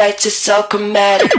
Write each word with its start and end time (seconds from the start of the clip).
lights, 0.00 0.24
it's 0.24 0.48
all 0.48 0.62
chromatic. 0.62 1.30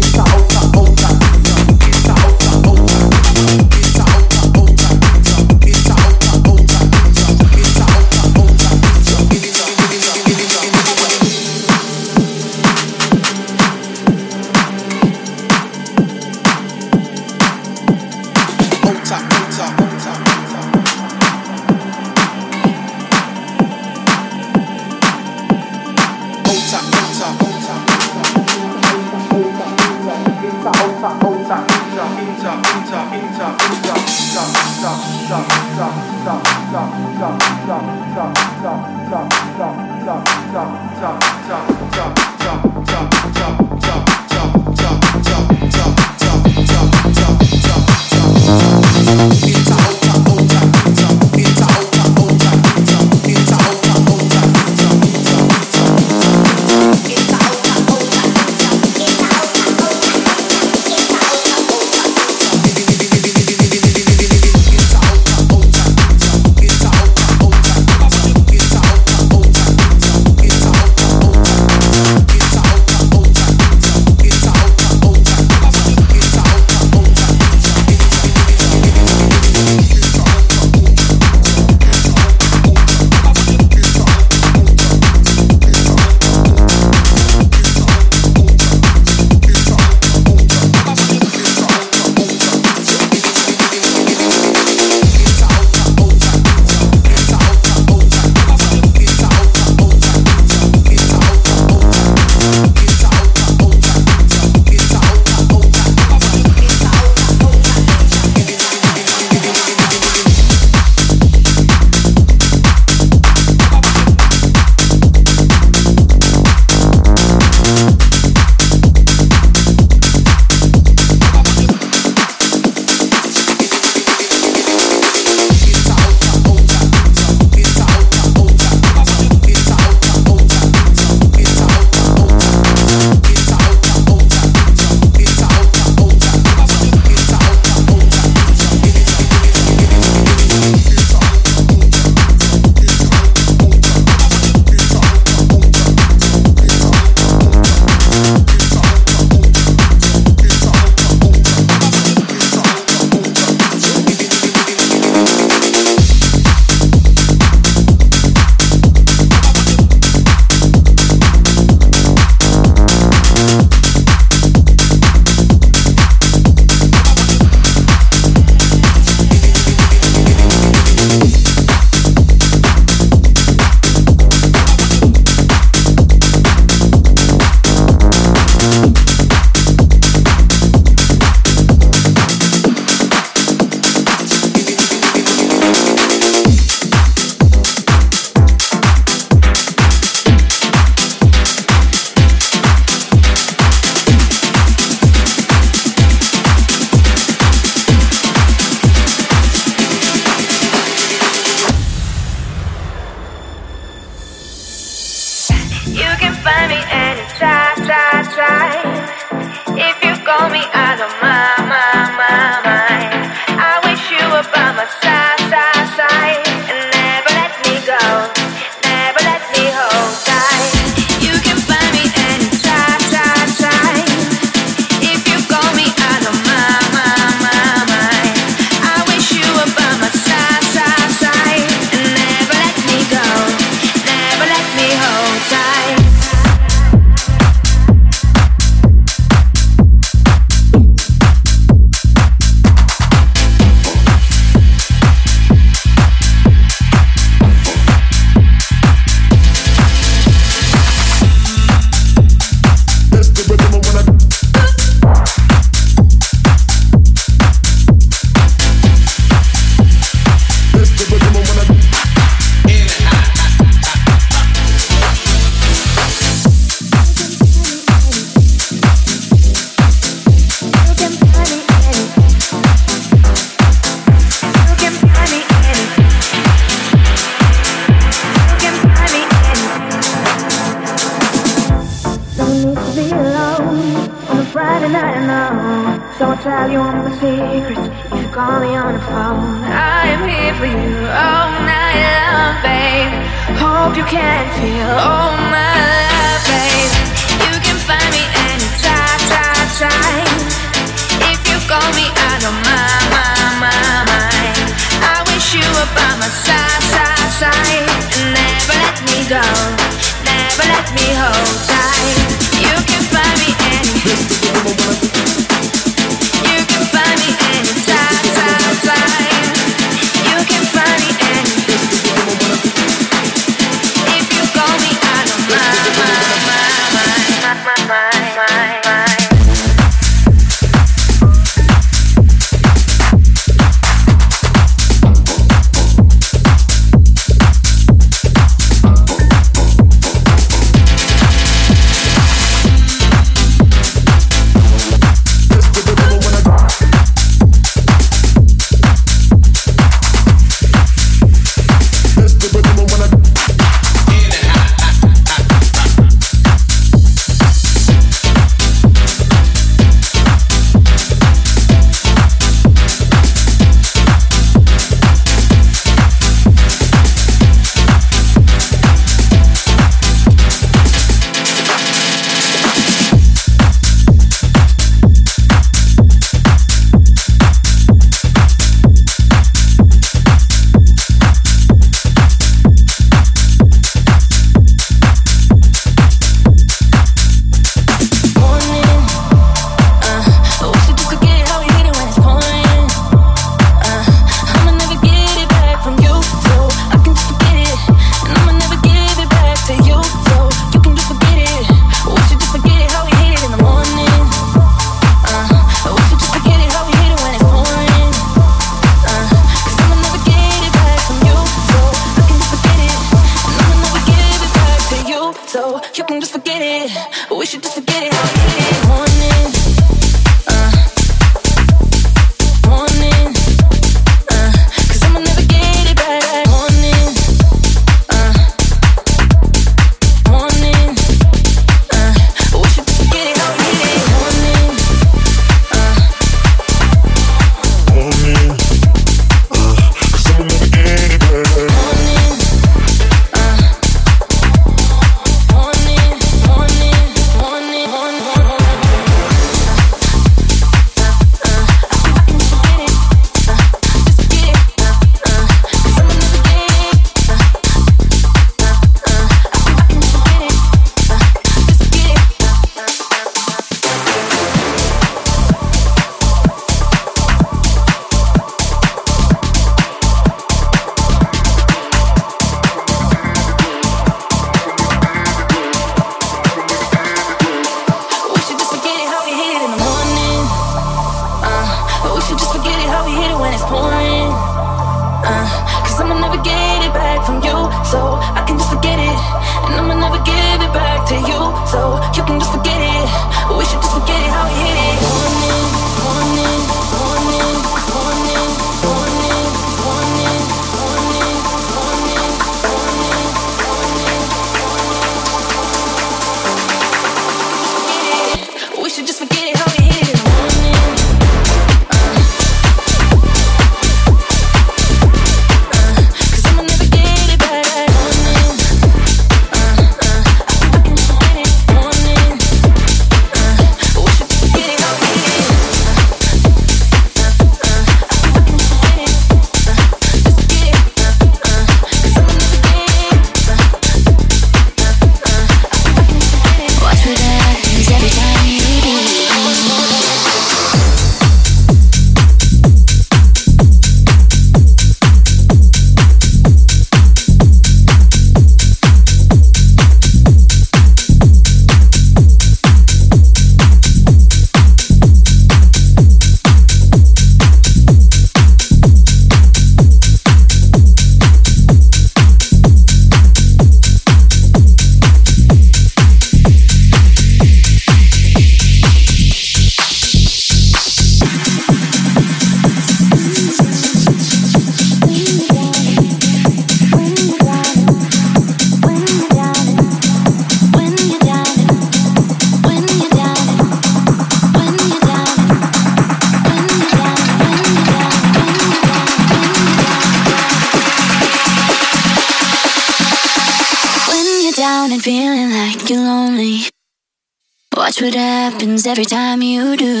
Happens 598.71 598.87
every 598.87 599.03
time 599.03 599.41
you 599.41 599.75
do, 599.75 600.00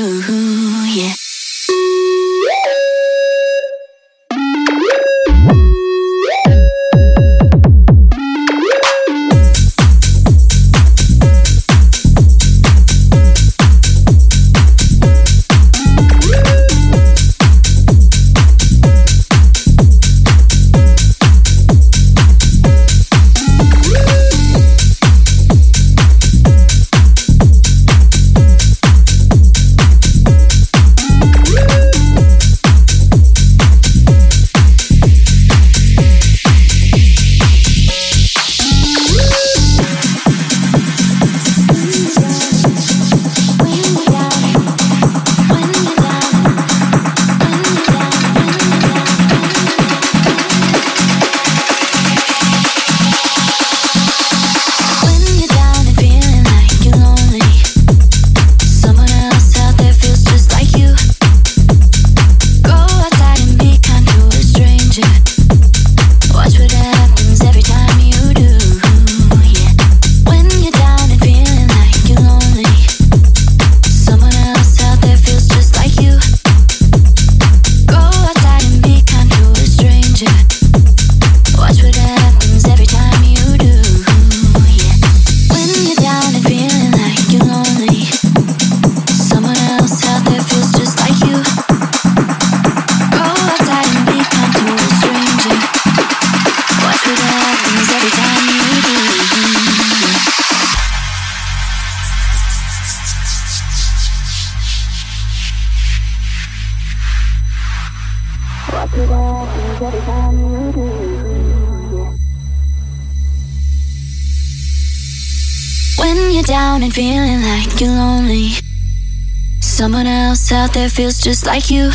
out 120.51 120.73
there 120.73 120.89
feels 120.89 121.19
just 121.19 121.45
like 121.45 121.69
you. 121.69 121.91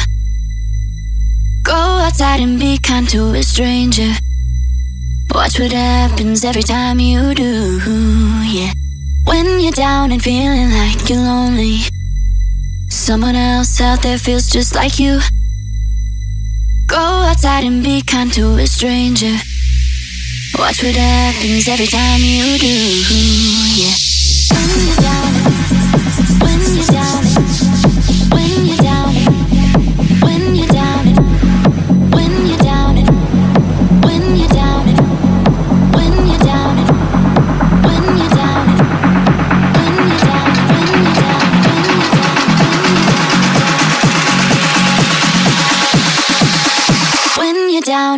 Go 1.63 1.75
outside 1.75 2.41
and 2.41 2.59
be 2.59 2.79
kind 2.79 3.09
to 3.11 3.35
a 3.35 3.43
stranger. 3.43 4.13
Watch 5.35 5.59
what 5.59 5.73
happens 5.73 6.45
every 6.45 6.63
time 6.63 7.01
you 7.01 7.35
do, 7.35 7.79
yeah. 8.47 8.73
When 9.25 9.61
you're 9.61 9.73
down 9.73 10.13
and 10.13 10.23
feeling 10.23 10.71
like 10.71 11.09
you're 11.09 11.19
lonely, 11.19 11.79
someone 12.89 13.35
else 13.35 13.81
out 13.81 14.03
there 14.03 14.19
feels 14.19 14.49
just 14.49 14.75
like 14.75 14.99
you. 14.99 15.21
Go 16.87 16.99
outside 16.99 17.65
and 17.65 17.83
be 17.83 18.03
kind 18.03 18.33
to 18.35 18.57
a 18.59 18.67
stranger. 18.67 19.37
Watch 20.59 20.83
what 20.83 20.95
happens 20.97 21.69
every 21.69 21.87
time 21.87 22.21
you 22.21 22.59
do, 22.59 22.77
yeah. 23.77 24.06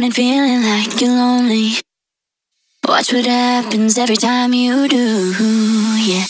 And 0.04 0.14
feeling 0.14 0.62
like 0.62 1.00
you're 1.00 1.10
lonely. 1.10 1.72
Watch 2.86 3.12
what 3.12 3.26
happens 3.26 3.98
every 3.98 4.16
time 4.16 4.52
you 4.52 4.88
do, 4.88 5.32
yeah. 6.00 6.24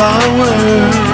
our 0.00 0.38
world 0.38 1.07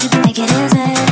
Baby, 0.00 0.30
it 0.30 0.70
sé 0.70 1.09